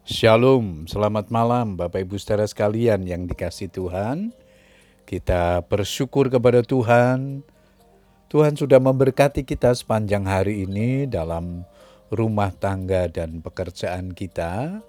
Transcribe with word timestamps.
Shalom, 0.00 0.88
selamat 0.88 1.28
malam 1.28 1.76
Bapak 1.76 2.00
Ibu 2.00 2.16
saudara 2.16 2.48
sekalian 2.48 3.04
yang 3.04 3.28
dikasih 3.28 3.68
Tuhan. 3.68 4.32
Kita 5.04 5.60
bersyukur 5.68 6.32
kepada 6.32 6.64
Tuhan. 6.64 7.44
Tuhan 8.32 8.56
sudah 8.56 8.80
memberkati 8.80 9.44
kita 9.44 9.76
sepanjang 9.76 10.24
hari 10.24 10.64
ini 10.64 11.04
dalam 11.04 11.68
rumah 12.08 12.48
tangga 12.48 13.12
dan 13.12 13.44
pekerjaan 13.44 14.16
kita. 14.16 14.80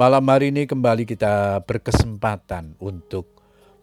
Malam 0.00 0.24
hari 0.24 0.48
ini 0.48 0.64
kembali 0.64 1.04
kita 1.04 1.60
berkesempatan 1.68 2.80
untuk 2.80 3.28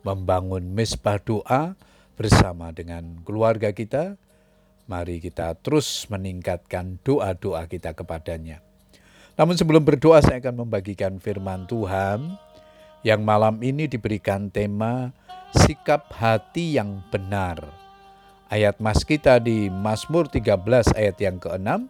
membangun 0.02 0.66
mesbah 0.74 1.22
doa 1.22 1.78
bersama 2.18 2.74
dengan 2.74 3.22
keluarga 3.22 3.70
kita. 3.70 4.18
Mari 4.90 5.22
kita 5.22 5.54
terus 5.62 6.10
meningkatkan 6.10 6.98
doa-doa 7.06 7.70
kita 7.70 7.94
kepadanya. 7.94 8.69
Namun 9.40 9.56
sebelum 9.56 9.88
berdoa 9.88 10.20
saya 10.20 10.44
akan 10.44 10.68
membagikan 10.68 11.16
firman 11.16 11.64
Tuhan 11.64 12.36
yang 13.08 13.24
malam 13.24 13.56
ini 13.64 13.88
diberikan 13.88 14.52
tema 14.52 15.16
sikap 15.56 16.12
hati 16.12 16.76
yang 16.76 17.00
benar. 17.08 17.64
Ayat 18.52 18.84
mas 18.84 19.08
kita 19.08 19.40
di 19.40 19.72
Mazmur 19.72 20.28
13 20.28 20.92
ayat 20.92 21.16
yang 21.24 21.40
ke-6. 21.40 21.88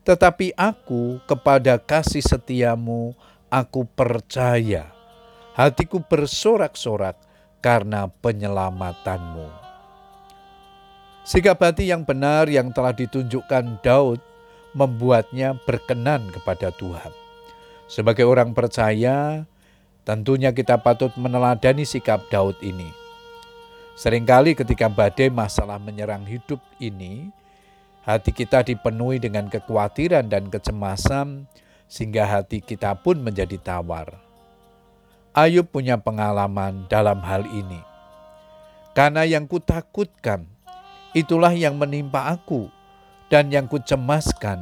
Tetapi 0.00 0.56
aku 0.56 1.20
kepada 1.28 1.76
kasih 1.76 2.24
setiamu 2.24 3.12
aku 3.52 3.84
percaya. 3.84 4.88
Hatiku 5.52 6.00
bersorak-sorak 6.00 7.20
karena 7.60 8.08
penyelamatanmu. 8.08 9.52
Sikap 11.28 11.60
hati 11.60 11.92
yang 11.92 12.08
benar 12.08 12.48
yang 12.48 12.72
telah 12.72 12.96
ditunjukkan 12.96 13.84
Daud 13.84 14.31
membuatnya 14.72 15.56
berkenan 15.68 16.28
kepada 16.32 16.72
Tuhan. 16.72 17.12
Sebagai 17.88 18.24
orang 18.24 18.56
percaya, 18.56 19.44
tentunya 20.08 20.50
kita 20.56 20.80
patut 20.80 21.12
meneladani 21.20 21.84
sikap 21.84 22.24
Daud 22.32 22.56
ini. 22.64 22.88
Seringkali 23.92 24.56
ketika 24.56 24.88
badai 24.88 25.28
masalah 25.28 25.76
menyerang 25.76 26.24
hidup 26.24 26.58
ini, 26.80 27.28
hati 28.02 28.32
kita 28.32 28.64
dipenuhi 28.64 29.20
dengan 29.20 29.52
kekhawatiran 29.52 30.26
dan 30.32 30.48
kecemasan 30.48 31.44
sehingga 31.86 32.24
hati 32.24 32.64
kita 32.64 32.96
pun 32.96 33.20
menjadi 33.20 33.60
tawar. 33.60 34.16
Ayub 35.36 35.68
punya 35.68 36.00
pengalaman 36.00 36.88
dalam 36.88 37.20
hal 37.20 37.44
ini. 37.52 37.80
Karena 38.96 39.24
yang 39.24 39.44
kutakutkan, 39.48 40.44
itulah 41.12 41.52
yang 41.52 41.76
menimpa 41.76 42.32
aku 42.32 42.68
dan 43.32 43.48
yang 43.48 43.64
kucemaskan 43.64 44.60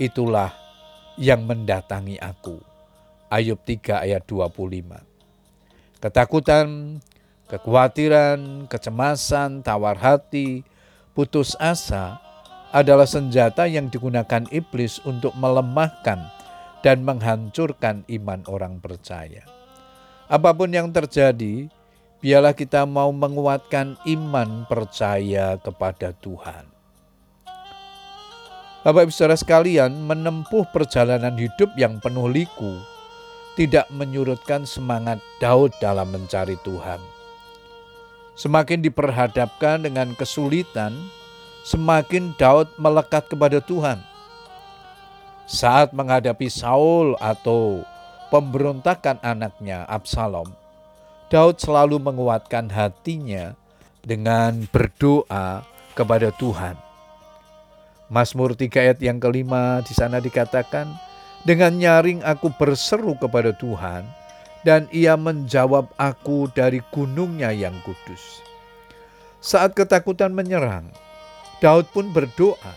itulah 0.00 0.48
yang 1.20 1.44
mendatangi 1.44 2.16
aku. 2.16 2.56
Ayub 3.28 3.60
3 3.60 4.08
ayat 4.08 4.24
25. 4.24 6.00
Ketakutan, 6.00 6.96
kekhawatiran, 7.52 8.72
kecemasan, 8.72 9.60
tawar 9.60 10.00
hati, 10.00 10.64
putus 11.12 11.60
asa 11.60 12.16
adalah 12.72 13.04
senjata 13.04 13.68
yang 13.68 13.92
digunakan 13.92 14.48
iblis 14.48 14.96
untuk 15.04 15.36
melemahkan 15.36 16.32
dan 16.80 17.04
menghancurkan 17.04 18.00
iman 18.08 18.40
orang 18.48 18.80
percaya. 18.80 19.44
Apa 20.24 20.56
pun 20.56 20.72
yang 20.72 20.88
terjadi, 20.88 21.68
biarlah 22.24 22.56
kita 22.56 22.88
mau 22.88 23.12
menguatkan 23.12 24.00
iman 24.08 24.64
percaya 24.64 25.60
kepada 25.60 26.16
Tuhan. 26.16 26.75
Bapak 28.86 29.10
Ibu 29.10 29.14
Saudara 29.18 29.34
sekalian, 29.34 29.98
menempuh 30.06 30.62
perjalanan 30.70 31.34
hidup 31.34 31.74
yang 31.74 31.98
penuh 31.98 32.30
liku 32.30 32.78
tidak 33.58 33.90
menyurutkan 33.90 34.62
semangat 34.62 35.18
Daud 35.42 35.74
dalam 35.82 36.06
mencari 36.14 36.54
Tuhan. 36.62 37.02
Semakin 38.38 38.86
diperhadapkan 38.86 39.82
dengan 39.82 40.14
kesulitan, 40.14 40.94
semakin 41.66 42.30
Daud 42.38 42.70
melekat 42.78 43.26
kepada 43.26 43.58
Tuhan. 43.58 43.98
Saat 45.50 45.90
menghadapi 45.90 46.46
Saul 46.46 47.18
atau 47.18 47.82
pemberontakan 48.30 49.18
anaknya 49.18 49.82
Absalom, 49.90 50.46
Daud 51.26 51.58
selalu 51.58 51.98
menguatkan 51.98 52.70
hatinya 52.70 53.58
dengan 54.06 54.62
berdoa 54.70 55.66
kepada 55.98 56.30
Tuhan. 56.38 56.85
Mazmur 58.06 58.54
3 58.54 58.70
ayat 58.70 58.98
yang 59.02 59.18
kelima 59.18 59.82
di 59.82 59.90
sana 59.90 60.22
dikatakan, 60.22 60.86
dengan 61.42 61.74
nyaring 61.74 62.22
aku 62.22 62.54
berseru 62.54 63.18
kepada 63.18 63.50
Tuhan, 63.50 64.06
dan 64.62 64.86
ia 64.94 65.18
menjawab 65.18 65.90
aku 65.98 66.46
dari 66.54 66.78
gunungnya 66.94 67.50
yang 67.50 67.74
kudus. 67.82 68.42
Saat 69.42 69.74
ketakutan 69.74 70.34
menyerang, 70.34 70.86
Daud 71.58 71.90
pun 71.90 72.14
berdoa. 72.14 72.74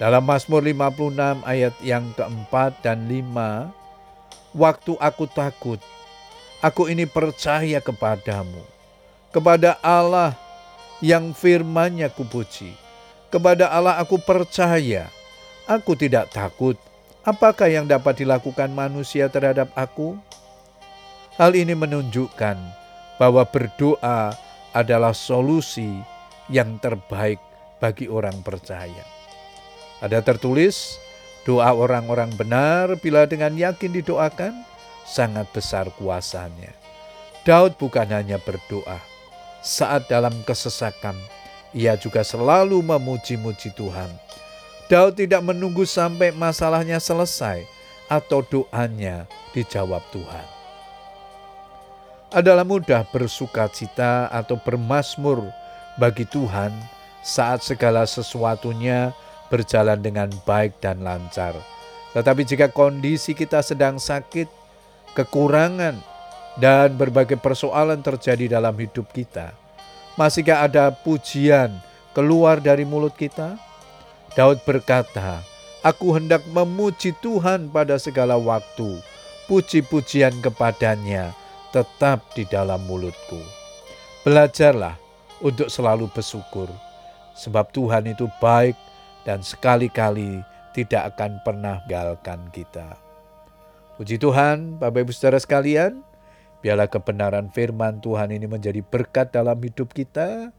Dalam 0.00 0.24
Mazmur 0.24 0.64
56 0.64 1.44
ayat 1.44 1.74
yang 1.84 2.08
keempat 2.16 2.80
dan 2.80 3.08
lima, 3.12 3.72
Waktu 4.52 5.00
aku 5.00 5.24
takut, 5.32 5.80
aku 6.60 6.84
ini 6.92 7.08
percaya 7.08 7.80
kepadamu, 7.80 8.60
kepada 9.32 9.80
Allah 9.80 10.36
yang 11.00 11.32
firmannya 11.32 12.12
kupuji 12.12 12.81
kepada 13.32 13.72
Allah 13.72 13.96
aku 13.96 14.20
percaya. 14.20 15.08
Aku 15.64 15.96
tidak 15.96 16.28
takut. 16.28 16.76
Apakah 17.24 17.72
yang 17.72 17.88
dapat 17.88 18.20
dilakukan 18.20 18.68
manusia 18.68 19.32
terhadap 19.32 19.72
aku? 19.72 20.20
Hal 21.40 21.56
ini 21.56 21.72
menunjukkan 21.72 22.60
bahwa 23.16 23.48
berdoa 23.48 24.36
adalah 24.76 25.16
solusi 25.16 25.88
yang 26.52 26.76
terbaik 26.76 27.40
bagi 27.80 28.10
orang 28.10 28.44
percaya. 28.44 29.06
Ada 30.02 30.20
tertulis, 30.20 30.98
doa 31.46 31.72
orang-orang 31.72 32.34
benar 32.36 32.98
bila 33.00 33.24
dengan 33.24 33.54
yakin 33.54 33.96
didoakan, 33.96 34.52
sangat 35.06 35.46
besar 35.54 35.88
kuasanya. 35.94 36.74
Daud 37.46 37.78
bukan 37.78 38.10
hanya 38.10 38.36
berdoa 38.42 38.98
saat 39.62 40.10
dalam 40.10 40.34
kesesakan, 40.42 41.14
ia 41.72 41.96
juga 41.96 42.20
selalu 42.20 42.80
memuji-muji 42.84 43.72
Tuhan. 43.72 44.08
Daud 44.92 45.16
tidak 45.16 45.40
menunggu 45.40 45.88
sampai 45.88 46.36
masalahnya 46.36 47.00
selesai 47.00 47.64
atau 48.12 48.44
doanya 48.44 49.24
dijawab 49.56 50.04
Tuhan. 50.12 50.46
Adalah 52.32 52.64
mudah 52.64 53.04
bersuka 53.08 53.68
cita 53.72 54.28
atau 54.28 54.56
bermasmur 54.60 55.48
bagi 55.96 56.28
Tuhan 56.28 56.72
saat 57.24 57.64
segala 57.64 58.04
sesuatunya 58.04 59.12
berjalan 59.48 60.00
dengan 60.00 60.28
baik 60.48 60.80
dan 60.80 61.04
lancar. 61.04 61.56
Tetapi 62.12 62.44
jika 62.44 62.68
kondisi 62.68 63.32
kita 63.32 63.64
sedang 63.64 63.96
sakit, 63.96 64.48
kekurangan, 65.16 65.96
dan 66.60 66.92
berbagai 66.96 67.40
persoalan 67.40 68.04
terjadi 68.04 68.60
dalam 68.60 68.76
hidup 68.76 69.08
kita, 69.12 69.56
Masihkah 70.12 70.68
ada 70.68 70.92
pujian 70.92 71.72
keluar 72.12 72.60
dari 72.60 72.84
mulut 72.84 73.16
kita? 73.16 73.56
Daud 74.36 74.60
berkata, 74.68 75.40
Aku 75.82 76.14
hendak 76.14 76.46
memuji 76.52 77.10
Tuhan 77.18 77.72
pada 77.72 77.98
segala 77.98 78.38
waktu. 78.38 79.02
Puji-pujian 79.50 80.38
kepadanya 80.38 81.34
tetap 81.74 82.22
di 82.38 82.46
dalam 82.46 82.78
mulutku. 82.86 83.42
Belajarlah 84.22 84.94
untuk 85.42 85.66
selalu 85.66 86.06
bersyukur, 86.14 86.70
sebab 87.34 87.74
Tuhan 87.74 88.06
itu 88.06 88.30
baik 88.38 88.78
dan 89.26 89.42
sekali-kali 89.42 90.44
tidak 90.76 91.16
akan 91.16 91.42
pernah 91.42 91.82
galkan 91.90 92.38
kita. 92.54 92.94
Puji 93.98 94.22
Tuhan, 94.22 94.78
Bapak 94.78 95.02
Ibu 95.02 95.12
Saudara 95.12 95.42
sekalian, 95.42 96.00
Biarlah 96.62 96.86
kebenaran 96.86 97.50
firman 97.50 97.98
Tuhan 97.98 98.30
ini 98.30 98.46
menjadi 98.46 98.78
berkat 98.86 99.34
dalam 99.34 99.58
hidup 99.58 99.90
kita. 99.90 100.54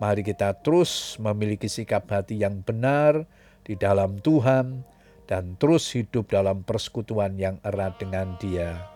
Mari 0.00 0.24
kita 0.24 0.56
terus 0.56 1.20
memiliki 1.20 1.68
sikap 1.68 2.08
hati 2.08 2.40
yang 2.40 2.64
benar 2.64 3.28
di 3.60 3.76
dalam 3.76 4.18
Tuhan 4.24 4.82
dan 5.28 5.60
terus 5.60 5.92
hidup 5.92 6.32
dalam 6.32 6.64
persekutuan 6.64 7.36
yang 7.36 7.60
erat 7.60 8.00
dengan 8.00 8.40
Dia. 8.40 8.88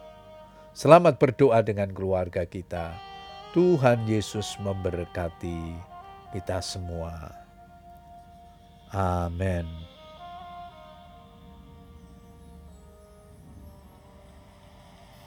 Selamat 0.73 1.21
berdoa 1.21 1.61
dengan 1.61 1.93
keluarga 1.93 2.49
kita. 2.49 2.97
Tuhan 3.53 4.09
Yesus 4.09 4.57
memberkati 4.61 5.77
kita 6.33 6.65
semua. 6.65 7.33
Amin. 8.89 9.98